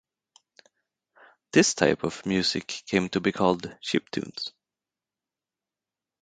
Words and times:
This 1.53 1.75
type 1.75 2.03
of 2.03 2.25
music 2.25 2.65
came 2.87 3.07
to 3.09 3.19
be 3.21 3.31
called 3.31 3.77
"chiptunes". 3.83 4.51